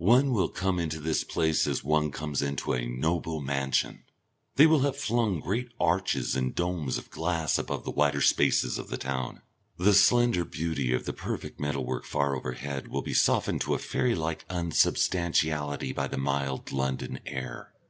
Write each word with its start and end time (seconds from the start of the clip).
One 0.00 0.32
will 0.32 0.48
come 0.48 0.78
into 0.78 0.98
this 0.98 1.24
place 1.24 1.66
as 1.66 1.84
one 1.84 2.10
comes 2.10 2.40
into 2.40 2.72
a 2.72 2.86
noble 2.88 3.38
mansion. 3.42 4.02
They 4.56 4.66
will 4.66 4.80
have 4.80 4.96
flung 4.96 5.40
great 5.40 5.68
arches 5.78 6.34
and 6.34 6.54
domes 6.54 6.96
of 6.96 7.10
glass 7.10 7.58
above 7.58 7.84
the 7.84 7.90
wider 7.90 8.22
spaces 8.22 8.78
of 8.78 8.88
the 8.88 8.96
town, 8.96 9.42
the 9.76 9.92
slender 9.92 10.46
beauty 10.46 10.94
of 10.94 11.04
the 11.04 11.12
perfect 11.12 11.60
metal 11.60 11.84
work 11.84 12.06
far 12.06 12.34
overhead 12.34 12.88
will 12.88 13.02
be 13.02 13.12
softened 13.12 13.60
to 13.60 13.74
a 13.74 13.78
fairy 13.78 14.14
like 14.14 14.46
unsubstantiality 14.48 15.92
by 15.92 16.06
the 16.08 16.16
mild 16.16 16.72
London 16.72 17.18
air. 17.26 17.74